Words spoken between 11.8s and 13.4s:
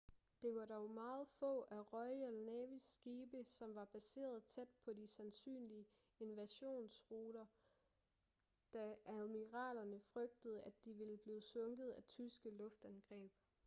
af tyske luftangreb